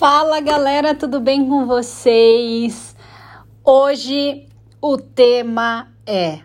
[0.00, 2.96] Fala galera, tudo bem com vocês?
[3.62, 4.48] Hoje
[4.80, 6.40] o tema é: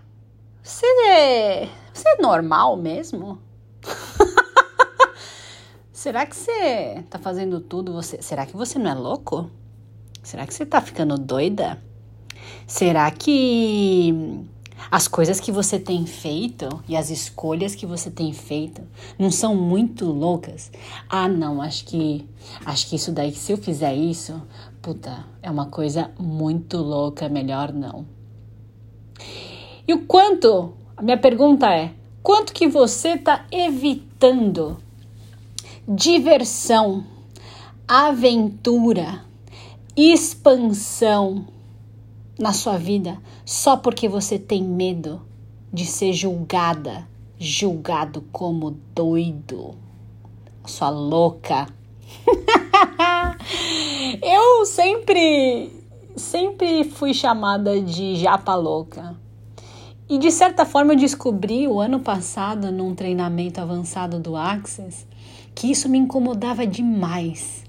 [0.62, 3.40] Você é, você é normal mesmo?
[5.90, 7.94] Será que você tá fazendo tudo?
[7.94, 9.50] Você, será que você não é louco?
[10.22, 11.82] Será que você tá ficando doida?
[12.68, 14.46] Será que
[14.92, 18.82] as coisas que você tem feito e as escolhas que você tem feito
[19.18, 20.72] não são muito loucas?
[21.10, 22.28] Ah, não, acho que
[22.66, 24.42] acho que isso daí, se eu fizer isso,
[24.82, 28.06] puta, é uma coisa muito louca, melhor não.
[29.88, 30.74] E o quanto?
[30.98, 31.94] A minha pergunta é:
[32.24, 34.78] quanto que você está evitando
[35.88, 37.06] diversão,
[37.88, 39.24] aventura,
[39.96, 41.55] expansão?
[42.40, 45.22] Na sua vida só porque você tem medo
[45.72, 47.08] de ser julgada,
[47.38, 49.76] julgado como doido,
[50.66, 51.68] sua louca.
[54.22, 55.72] eu sempre,
[56.16, 59.16] sempre fui chamada de japa louca.
[60.08, 65.06] E de certa forma eu descobri o ano passado, num treinamento avançado do Access,
[65.56, 67.64] que isso me incomodava demais.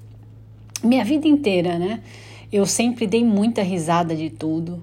[0.82, 2.02] Minha vida inteira, né?
[2.56, 4.82] Eu sempre dei muita risada de tudo.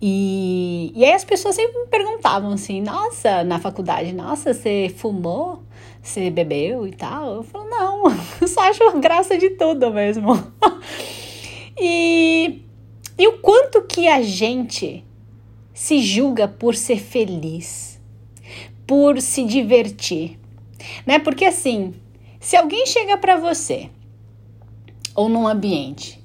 [0.00, 5.62] E, e aí as pessoas sempre me perguntavam assim, nossa, na faculdade, nossa, você fumou?
[6.02, 7.36] Você bebeu e tal?
[7.36, 8.04] Eu falo, não,
[8.40, 10.32] eu só acho graça de tudo mesmo.
[11.78, 12.62] e,
[13.18, 15.04] e o quanto que a gente
[15.72, 18.00] se julga por ser feliz,
[18.86, 20.38] por se divertir,
[21.06, 21.18] né?
[21.18, 21.94] Porque assim,
[22.38, 23.90] se alguém chega para você
[25.14, 26.23] ou num ambiente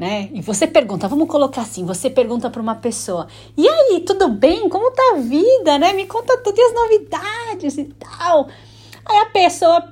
[0.00, 0.30] né?
[0.32, 4.66] E você pergunta, vamos colocar assim, você pergunta para uma pessoa: "E aí, tudo bem?
[4.66, 5.92] Como tá a vida, né?
[5.92, 8.48] Me conta todas as novidades e tal".
[9.04, 9.82] Aí a pessoa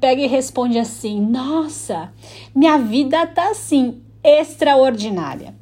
[0.00, 2.10] pega e responde assim: "Nossa,
[2.54, 5.54] minha vida tá assim, extraordinária.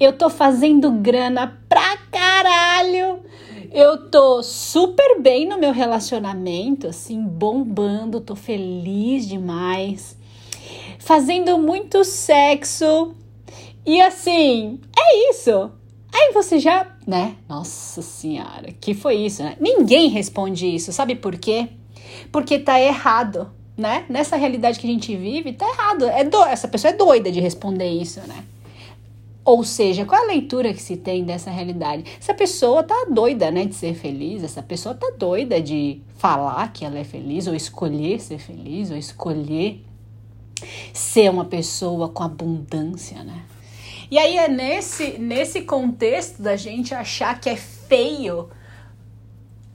[0.00, 3.20] Eu tô fazendo grana pra caralho.
[3.70, 10.17] Eu tô super bem no meu relacionamento, assim, bombando, tô feliz demais
[10.98, 13.14] fazendo muito sexo.
[13.86, 15.70] E assim, é isso.
[16.12, 17.36] Aí você já, né?
[17.48, 19.56] Nossa senhora, que foi isso, né?
[19.60, 21.68] Ninguém responde isso, sabe por quê?
[22.32, 24.04] Porque tá errado, né?
[24.08, 26.04] Nessa realidade que a gente vive, tá errado.
[26.04, 26.42] É do...
[26.44, 28.44] Essa pessoa é doida de responder isso, né?
[29.44, 32.04] Ou seja, qual é a leitura que se tem dessa realidade?
[32.20, 36.84] Essa pessoa tá doida, né, de ser feliz, essa pessoa tá doida de falar que
[36.84, 39.82] ela é feliz, ou escolher ser feliz, ou escolher
[40.92, 43.42] ser uma pessoa com abundância, né?
[44.10, 48.48] E aí é nesse, nesse contexto da gente achar que é feio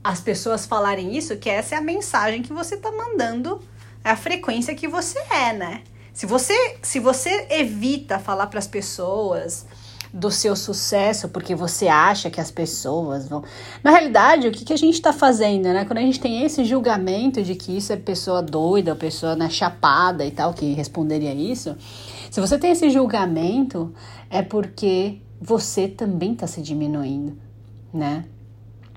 [0.03, 3.61] as pessoas falarem isso, que essa é a mensagem que você tá mandando,
[4.03, 5.83] é a frequência que você é, né?
[6.13, 9.65] Se você, se você evita falar para as pessoas
[10.13, 13.44] do seu sucesso porque você acha que as pessoas vão.
[13.84, 15.85] Na realidade, o que, que a gente está fazendo, né?
[15.85, 20.24] Quando a gente tem esse julgamento de que isso é pessoa doida, pessoa na chapada
[20.24, 21.75] e tal, que responderia isso,
[22.29, 23.91] se você tem esse julgamento,
[24.29, 27.35] é porque você também está se diminuindo,
[27.91, 28.25] né?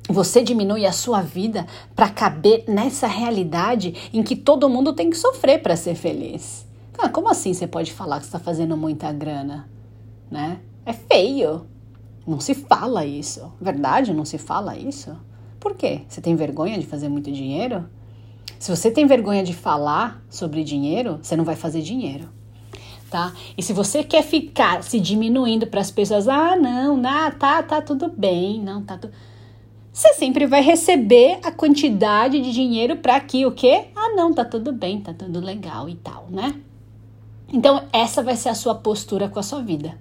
[0.08, 5.16] Você diminui a sua vida para caber nessa realidade em que todo mundo tem que
[5.16, 6.66] sofrer para ser feliz.
[6.98, 9.68] Ah, como assim você pode falar que está fazendo muita grana,
[10.30, 10.60] né?
[10.86, 11.66] É feio.
[12.24, 13.52] Não se fala isso.
[13.60, 15.16] Verdade, não se fala isso.
[15.58, 16.02] Por quê?
[16.08, 17.84] Você tem vergonha de fazer muito dinheiro?
[18.56, 22.28] Se você tem vergonha de falar sobre dinheiro, você não vai fazer dinheiro.
[23.10, 23.32] Tá?
[23.58, 27.82] E se você quer ficar se diminuindo para as pessoas, ah, não, não, tá, tá
[27.82, 29.12] tudo bem, não, tá tudo.
[29.92, 33.86] Você sempre vai receber a quantidade de dinheiro para que o quê?
[33.96, 36.60] Ah, não, tá tudo bem, tá tudo legal e tal, né?
[37.52, 39.98] Então, essa vai ser a sua postura com a sua vida.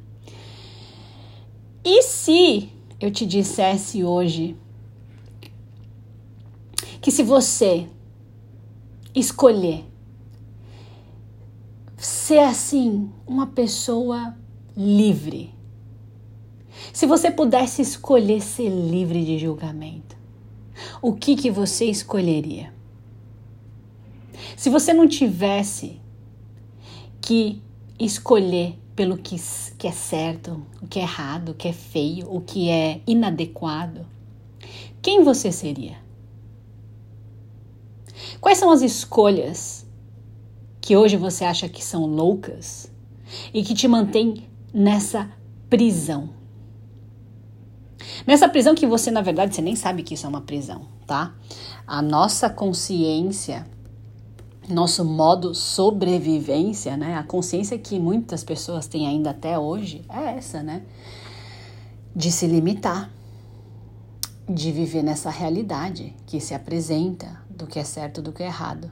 [1.86, 2.68] E se
[3.00, 4.58] eu te dissesse hoje
[7.00, 7.88] que se você
[9.14, 9.86] escolher
[11.96, 14.36] ser assim, uma pessoa
[14.76, 15.54] livre,
[16.92, 20.18] se você pudesse escolher ser livre de julgamento,
[21.04, 22.74] o que que você escolheria?
[24.58, 26.02] Se você não tivesse
[27.22, 27.62] que
[28.00, 29.36] escolher pelo que,
[29.78, 34.06] que é certo, o que é errado, o que é feio, o que é inadequado,
[35.02, 35.98] quem você seria?
[38.40, 39.86] Quais são as escolhas
[40.80, 42.92] que hoje você acha que são loucas
[43.54, 45.30] e que te mantém nessa
[45.70, 46.30] prisão?
[48.26, 51.36] Nessa prisão que você, na verdade, você nem sabe que isso é uma prisão, tá?
[51.86, 53.68] A nossa consciência
[54.70, 57.16] nosso modo sobrevivência, né?
[57.16, 60.84] A consciência que muitas pessoas têm ainda até hoje é essa, né?
[62.16, 63.12] De se limitar,
[64.50, 68.92] de viver nessa realidade que se apresenta do que é certo do que é errado.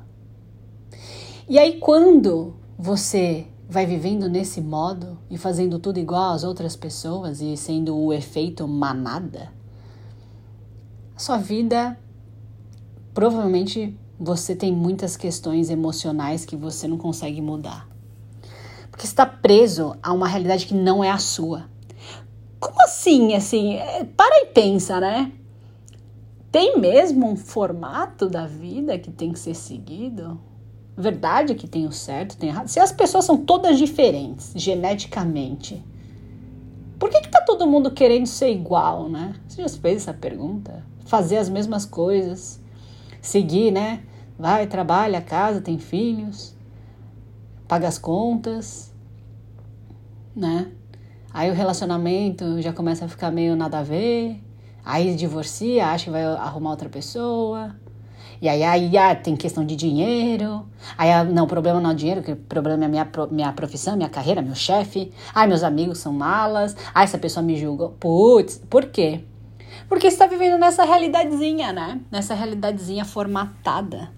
[1.47, 7.41] E aí quando você vai vivendo nesse modo e fazendo tudo igual às outras pessoas
[7.41, 9.51] e sendo o efeito manada,
[11.15, 11.97] a sua vida
[13.13, 17.89] provavelmente você tem muitas questões emocionais que você não consegue mudar.
[18.89, 21.65] Porque está preso a uma realidade que não é a sua.
[22.57, 23.33] Como assim?
[23.33, 25.29] Assim, é, para e pensa, né?
[26.49, 30.39] Tem mesmo um formato da vida que tem que ser seguido?
[30.95, 32.69] Verdade que tem o certo, tem errado.
[32.69, 35.83] Se as pessoas são todas diferentes geneticamente,
[36.97, 39.35] por que, que tá todo mundo querendo ser igual, né?
[39.49, 40.85] Você já fez essa pergunta?
[41.05, 42.61] Fazer as mesmas coisas,
[43.21, 44.03] seguir, né?
[44.37, 46.55] Vai, trabalha, casa, tem filhos,
[47.67, 48.93] paga as contas,
[50.35, 50.71] né?
[51.33, 54.39] Aí o relacionamento já começa a ficar meio nada a ver.
[54.85, 57.75] Aí divorcia, acha que vai arrumar outra pessoa.
[58.41, 60.65] E aí, aí ah, tem questão de dinheiro.
[60.97, 63.95] Aí, ah, não, o problema não é o dinheiro, o problema é minha, minha profissão,
[63.95, 65.11] minha carreira, meu chefe.
[65.33, 66.75] Ai, meus amigos são malas.
[66.93, 67.87] Ai, essa pessoa me julga.
[67.87, 69.23] Putz, por quê?
[69.87, 72.01] Porque você está vivendo nessa realidadezinha, né?
[72.11, 74.11] Nessa realidadezinha formatada.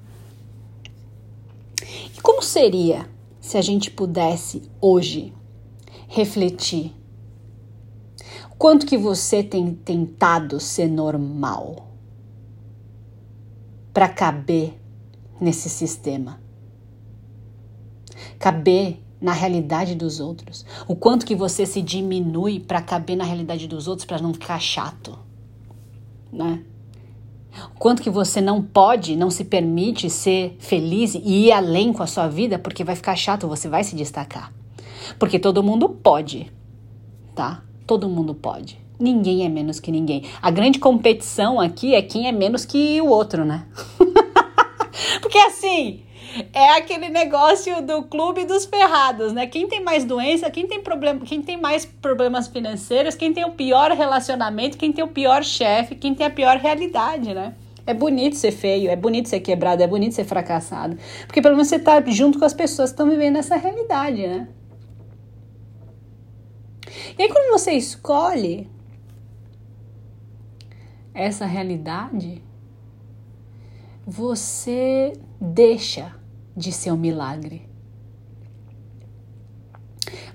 [2.25, 3.07] Como seria
[3.39, 5.31] se a gente pudesse hoje
[6.07, 6.91] refletir
[8.57, 11.91] quanto que você tem tentado ser normal
[13.93, 14.73] para caber
[15.39, 16.41] nesse sistema?
[18.39, 20.65] Caber na realidade dos outros.
[20.87, 24.59] O quanto que você se diminui para caber na realidade dos outros para não ficar
[24.59, 25.19] chato,
[26.33, 26.65] né?
[27.75, 32.03] O quanto que você não pode, não se permite ser feliz e ir além com
[32.03, 34.51] a sua vida porque vai ficar chato, você vai se destacar.
[35.19, 36.51] Porque todo mundo pode,
[37.33, 37.63] tá?
[37.85, 38.79] Todo mundo pode.
[38.99, 40.23] Ninguém é menos que ninguém.
[40.41, 43.65] A grande competição aqui é quem é menos que o outro, né?
[45.21, 46.01] Porque assim,
[46.53, 49.47] é aquele negócio do clube dos ferrados, né?
[49.47, 53.51] Quem tem mais doença, quem tem problema, quem tem mais problemas financeiros, quem tem o
[53.51, 57.53] pior relacionamento, quem tem o pior chefe, quem tem a pior realidade, né?
[57.87, 60.97] É bonito ser feio, é bonito ser quebrado, é bonito ser fracassado.
[61.27, 64.47] Porque pelo menos você tá junto com as pessoas que estão vivendo essa realidade, né?
[67.17, 68.69] E aí, quando você escolhe
[71.13, 72.41] essa realidade,
[74.05, 76.13] você deixa
[76.55, 77.69] de ser um milagre.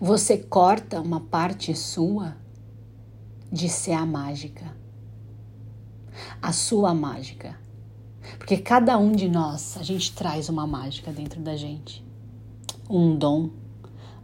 [0.01, 2.37] Você corta uma parte sua
[3.51, 4.77] de ser a mágica.
[6.41, 7.59] A sua mágica.
[8.39, 12.05] Porque cada um de nós, a gente traz uma mágica dentro da gente.
[12.89, 13.51] Um dom,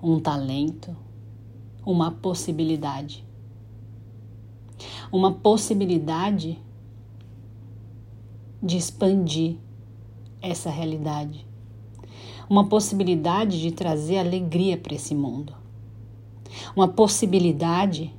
[0.02, 0.96] um talento,
[1.84, 3.25] uma possibilidade.
[5.10, 6.62] Uma possibilidade
[8.62, 9.58] de expandir
[10.42, 11.46] essa realidade.
[12.48, 15.54] Uma possibilidade de trazer alegria para esse mundo.
[16.75, 18.12] Uma possibilidade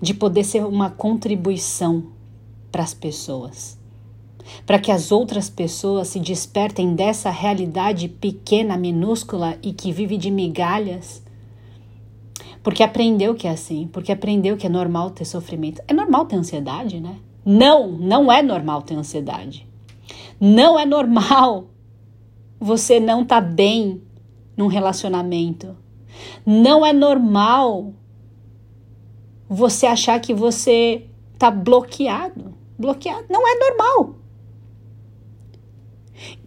[0.00, 2.06] de poder ser uma contribuição
[2.70, 3.78] para as pessoas.
[4.64, 10.30] Para que as outras pessoas se despertem dessa realidade pequena, minúscula e que vive de
[10.30, 11.26] migalhas
[12.66, 15.80] porque aprendeu que é assim, porque aprendeu que é normal ter sofrimento.
[15.86, 17.20] É normal ter ansiedade, né?
[17.44, 19.64] Não, não é normal ter ansiedade.
[20.40, 21.66] Não é normal
[22.58, 24.02] você não tá bem
[24.56, 25.76] num relacionamento.
[26.44, 27.92] Não é normal
[29.48, 31.06] você achar que você
[31.38, 32.54] tá bloqueado.
[32.78, 33.26] Bloqueado.
[33.30, 34.16] Não é normal.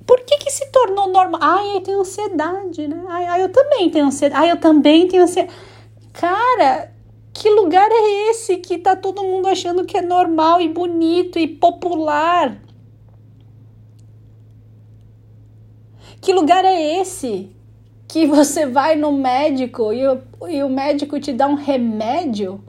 [0.06, 1.40] Por que que se tornou normal?
[1.42, 3.04] Ai, eu tenho ansiedade, né?
[3.08, 4.44] Ai, ai eu também tenho ansiedade.
[4.44, 5.56] Ai, eu também tenho ansiedade.
[6.12, 6.92] Cara,
[7.32, 11.48] que lugar é esse que tá todo mundo achando que é normal e bonito e
[11.48, 12.60] popular?
[16.22, 17.56] Que lugar é esse
[18.08, 22.64] que você vai no médico e o, e o médico te dá um remédio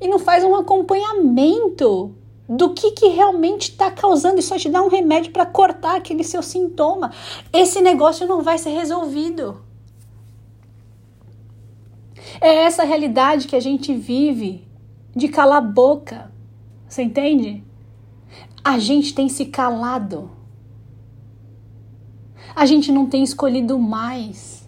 [0.00, 2.14] e não faz um acompanhamento
[2.48, 6.22] do que, que realmente está causando e só te dá um remédio para cortar aquele
[6.22, 7.12] seu sintoma?
[7.52, 9.60] Esse negócio não vai ser resolvido.
[12.40, 14.66] É essa realidade que a gente vive
[15.14, 16.30] de calar a boca.
[16.88, 17.64] Você entende?
[18.62, 20.35] A gente tem se calado.
[22.56, 24.66] A gente não tem escolhido mais.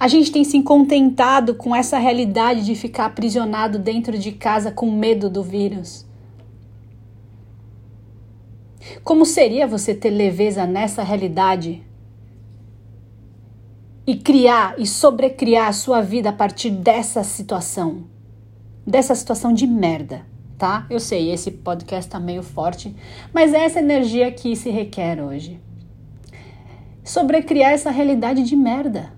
[0.00, 4.90] A gente tem se contentado com essa realidade de ficar aprisionado dentro de casa com
[4.90, 6.04] medo do vírus.
[9.04, 11.86] Como seria você ter leveza nessa realidade
[14.04, 18.06] e criar e sobrecriar a sua vida a partir dessa situação?
[18.84, 20.26] Dessa situação de merda,
[20.58, 20.86] tá?
[20.90, 22.94] Eu sei, esse podcast tá meio forte,
[23.32, 25.60] mas é essa energia que se requer hoje.
[27.04, 29.12] Sobrecriar essa realidade de merda.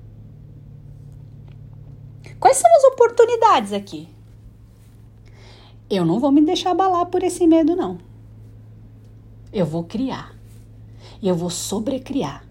[2.38, 4.08] Quais são as oportunidades aqui?
[5.88, 7.98] Eu não vou me deixar abalar por esse medo, não.
[9.52, 10.34] Eu vou criar.
[11.20, 12.46] E eu vou sobrecriar.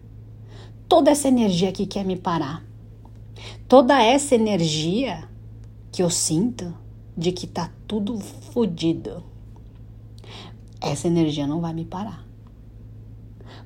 [0.88, 2.63] Toda essa energia que quer me parar.
[3.67, 5.29] Toda essa energia
[5.91, 6.74] que eu sinto
[7.19, 9.21] de que tá tudo fodido.
[10.81, 12.25] Essa energia não vai me parar.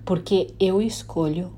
[0.04, 1.54] Porque eu escolho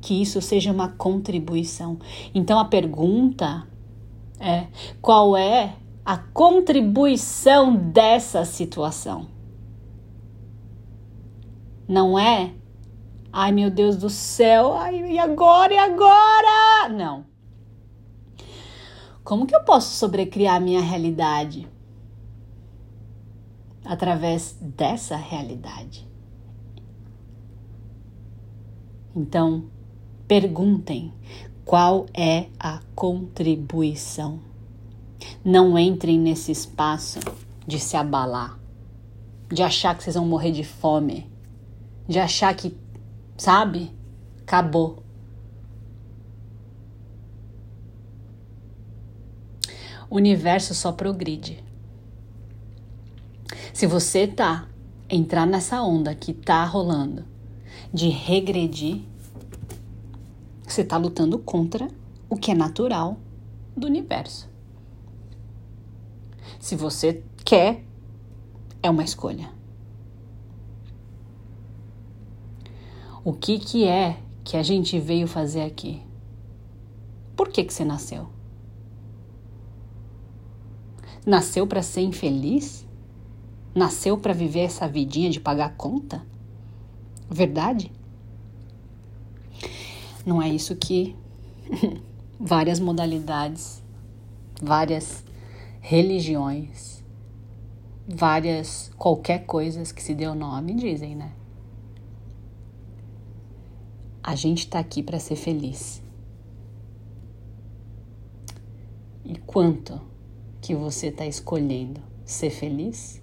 [0.00, 1.98] que isso seja uma contribuição.
[2.32, 3.66] Então a pergunta
[4.38, 4.68] é:
[5.02, 5.74] qual é
[6.04, 9.26] a contribuição dessa situação?
[11.88, 12.54] Não é,
[13.32, 16.88] ai meu Deus do céu, ai, e agora, e agora?
[16.90, 17.33] Não.
[19.24, 21.66] Como que eu posso sobrecriar a minha realidade?
[23.82, 26.06] Através dessa realidade.
[29.16, 29.64] Então,
[30.28, 31.10] perguntem
[31.64, 34.40] qual é a contribuição?
[35.42, 37.20] Não entrem nesse espaço
[37.66, 38.58] de se abalar,
[39.50, 41.30] de achar que vocês vão morrer de fome,
[42.06, 42.76] de achar que,
[43.38, 43.90] sabe,
[44.42, 45.03] acabou.
[50.08, 51.62] O universo só progride.
[53.72, 54.68] Se você tá
[55.08, 57.24] entrar nessa onda que tá rolando
[57.92, 59.02] de regredir,
[60.66, 61.88] você está lutando contra
[62.28, 63.18] o que é natural
[63.76, 64.48] do universo.
[66.58, 67.84] Se você quer,
[68.82, 69.50] é uma escolha.
[73.24, 76.02] O que, que é que a gente veio fazer aqui?
[77.36, 78.33] Por que, que você nasceu?
[81.26, 82.86] Nasceu para ser infeliz?
[83.74, 86.24] Nasceu para viver essa vidinha de pagar conta?
[87.30, 87.90] Verdade?
[90.24, 91.16] Não é isso que
[92.38, 93.82] várias modalidades,
[94.62, 95.24] várias
[95.80, 97.02] religiões,
[98.06, 101.32] várias qualquer coisas que se deu nome dizem, né?
[104.22, 106.02] A gente tá aqui para ser feliz.
[109.24, 110.00] E quanto
[110.64, 113.22] que você tá escolhendo ser feliz?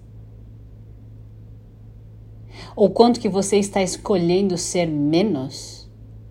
[2.74, 5.82] Ou quanto que você está escolhendo ser menos?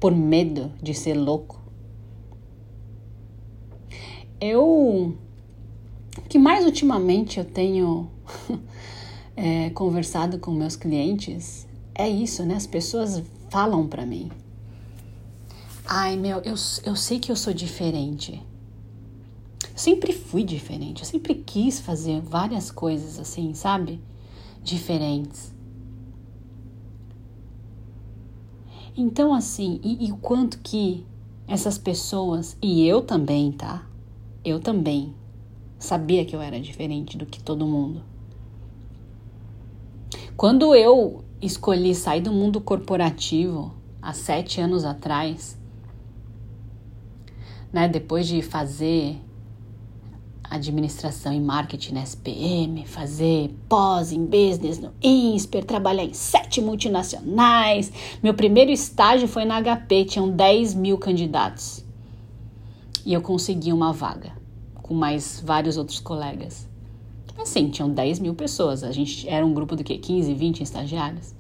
[0.02, 1.62] por medo de ser louco.
[4.42, 5.16] Eu.
[6.18, 8.10] O que mais ultimamente eu tenho
[9.38, 12.56] é, conversado com meus clientes é isso, né?
[12.56, 14.32] As pessoas falam para mim.
[15.86, 18.42] Ai, meu, eu, eu sei que eu sou diferente.
[19.76, 21.02] Sempre fui diferente.
[21.02, 24.00] Eu sempre quis fazer várias coisas assim, sabe?
[24.64, 25.54] Diferentes.
[28.96, 31.06] Então, assim, e, o quanto que
[31.48, 33.86] essas pessoas, e eu também, tá?
[34.44, 35.14] Eu também
[35.80, 38.04] sabia que eu era diferente do que todo mundo.
[40.36, 45.58] Quando eu escolhi sair do mundo corporativo há sete anos atrás,
[47.72, 49.20] né, depois de fazer
[50.52, 57.92] administração e marketing na SPM, fazer pós em business no INSPER, trabalhar em sete multinacionais.
[58.22, 61.86] Meu primeiro estágio foi na HP, tinham 10 mil candidatos.
[63.06, 64.34] E eu consegui uma vaga,
[64.76, 66.68] com mais vários outros colegas.
[67.38, 68.84] Assim, tinham 10 mil pessoas.
[68.84, 69.98] A gente era um grupo do que?
[69.98, 71.34] 15, 20 estagiários.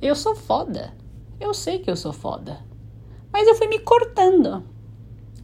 [0.00, 0.94] Eu sou foda.
[1.38, 2.64] Eu sei que eu sou foda.
[3.30, 4.73] Mas eu fui me cortando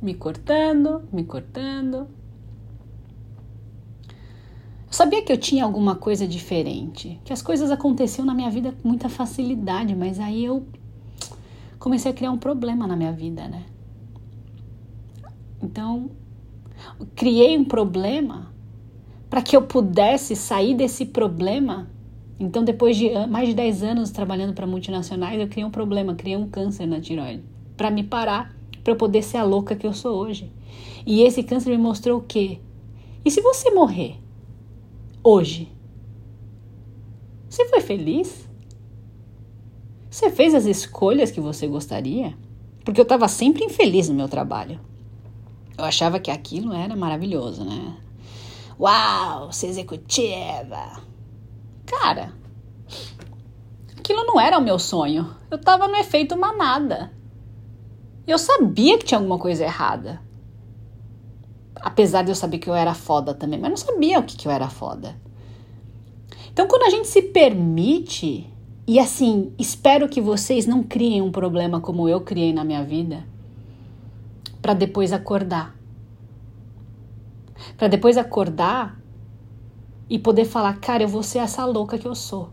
[0.00, 2.09] me cortando, me cortando.
[4.87, 8.73] Eu sabia que eu tinha alguma coisa diferente, que as coisas aconteciam na minha vida
[8.73, 10.66] com muita facilidade, mas aí eu
[11.78, 13.64] comecei a criar um problema na minha vida, né?
[15.62, 16.11] Então,
[17.14, 18.52] criei um problema
[19.28, 21.88] para que eu pudesse sair desse problema.
[22.38, 26.37] Então, depois de mais de 10 anos trabalhando para multinacionais, eu criei um problema, criei
[26.37, 27.45] um câncer na tiroide,
[27.76, 30.52] para me parar para eu poder ser a louca que eu sou hoje.
[31.06, 32.60] E esse câncer me mostrou o quê?
[33.25, 34.16] E se você morrer
[35.22, 35.70] hoje?
[37.49, 38.49] Você foi feliz?
[40.10, 42.37] Você fez as escolhas que você gostaria?
[42.84, 44.80] Porque eu estava sempre infeliz no meu trabalho.
[45.76, 47.96] Eu achava que aquilo era maravilhoso, né?
[48.78, 51.02] Uau, ser executiva.
[51.87, 52.32] Cara,
[53.96, 55.34] aquilo não era o meu sonho.
[55.50, 57.12] Eu tava no efeito manada.
[58.30, 60.22] Eu sabia que tinha alguma coisa errada.
[61.75, 64.46] Apesar de eu saber que eu era foda também, mas não sabia o que, que
[64.46, 65.16] eu era foda.
[66.52, 68.49] Então, quando a gente se permite,
[68.87, 73.26] e assim, espero que vocês não criem um problema como eu criei na minha vida,
[74.62, 75.76] para depois acordar.
[77.76, 78.96] Para depois acordar
[80.08, 82.50] e poder falar, cara, eu vou ser essa louca que eu sou.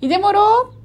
[0.00, 0.81] E demorou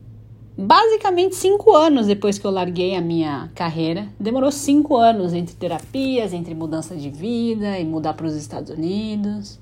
[0.58, 4.08] basicamente cinco anos depois que eu larguei a minha carreira.
[4.20, 9.60] Demorou cinco anos entre terapias, entre mudança de vida e mudar para os Estados Unidos.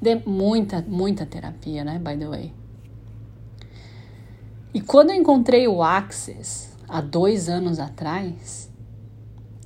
[0.00, 1.98] De muita, muita terapia, né?
[1.98, 2.52] By the way.
[4.74, 8.70] E quando eu encontrei o Access há dois anos atrás,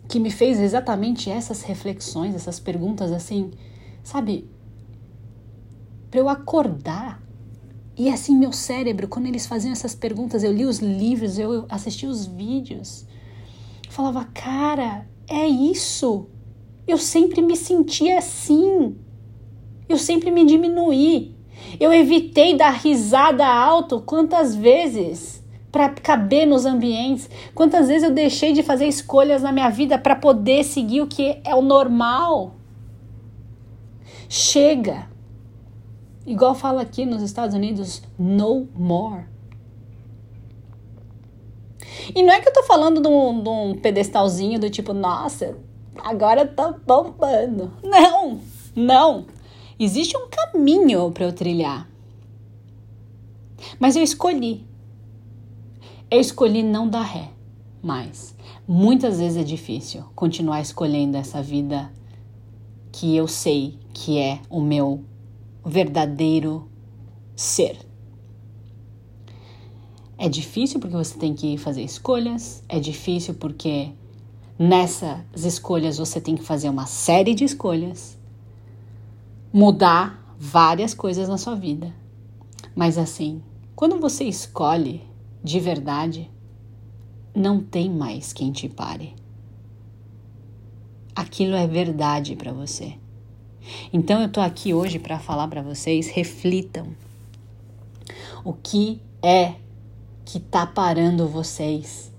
[0.08, 3.52] que me fez exatamente essas reflexões, essas perguntas assim,
[4.02, 4.48] sabe?
[6.10, 7.25] Para eu acordar.
[7.98, 12.06] E assim, meu cérebro, quando eles faziam essas perguntas, eu li os livros, eu assisti
[12.06, 13.06] os vídeos,
[13.88, 16.26] falava, cara, é isso.
[16.86, 18.96] Eu sempre me sentia assim.
[19.88, 21.34] Eu sempre me diminuí.
[21.80, 27.28] Eu evitei dar risada alto quantas vezes para caber nos ambientes.
[27.54, 31.40] Quantas vezes eu deixei de fazer escolhas na minha vida para poder seguir o que
[31.44, 32.56] é o normal?
[34.28, 35.15] Chega.
[36.26, 39.26] Igual fala aqui nos Estados Unidos, no more.
[42.14, 45.56] E não é que eu tô falando de um, de um pedestalzinho do tipo, nossa,
[45.98, 47.72] agora tá bombando.
[47.82, 48.40] Não,
[48.74, 49.26] não.
[49.78, 51.88] Existe um caminho para eu trilhar.
[53.78, 54.66] Mas eu escolhi.
[56.10, 57.30] Eu escolhi não dar ré,
[57.82, 58.34] mas
[58.66, 61.90] muitas vezes é difícil continuar escolhendo essa vida
[62.92, 65.04] que eu sei que é o meu
[65.66, 66.70] verdadeiro
[67.34, 67.76] ser.
[70.16, 73.90] É difícil porque você tem que fazer escolhas, é difícil porque
[74.56, 78.16] nessas escolhas você tem que fazer uma série de escolhas,
[79.52, 81.92] mudar várias coisas na sua vida.
[82.74, 83.42] Mas assim,
[83.74, 85.02] quando você escolhe
[85.42, 86.30] de verdade,
[87.34, 89.14] não tem mais quem te pare.
[91.14, 92.94] Aquilo é verdade para você.
[93.92, 96.86] Então eu tô aqui hoje para falar para vocês, reflitam.
[98.44, 99.54] O que é
[100.24, 102.12] que tá parando vocês?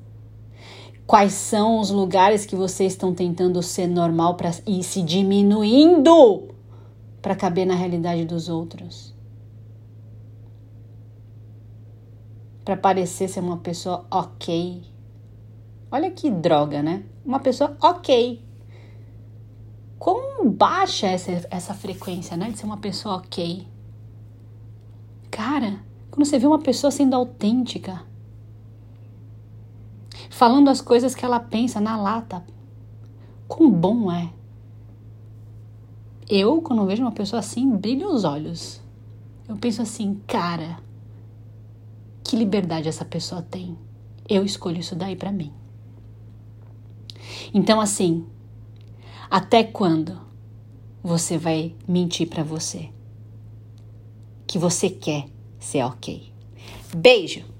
[1.05, 6.49] Quais são os lugares que vocês estão tentando ser normal para ir se diminuindo
[7.21, 9.17] para caber na realidade dos outros?
[12.67, 14.83] para parecer ser uma pessoa ok.
[15.89, 17.01] Olha que droga, né?
[17.23, 18.43] Uma pessoa ok.
[20.45, 22.51] Baixa essa, essa frequência, né?
[22.51, 23.67] De ser uma pessoa ok.
[25.31, 28.03] Cara, quando você vê uma pessoa sendo autêntica,
[30.29, 32.43] falando as coisas que ela pensa na lata,
[33.47, 34.31] quão bom é.
[36.29, 38.81] Eu, quando vejo uma pessoa assim, brilho os olhos.
[39.47, 40.79] Eu penso assim, cara,
[42.23, 43.77] que liberdade essa pessoa tem?
[44.27, 45.53] Eu escolho isso daí para mim.
[47.53, 48.25] Então, assim,
[49.29, 50.26] até quando
[51.03, 52.89] você vai mentir para você
[54.47, 55.25] que você quer
[55.59, 56.31] ser ok?
[56.95, 57.56] Beijo!